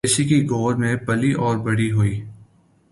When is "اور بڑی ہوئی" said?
1.31-2.21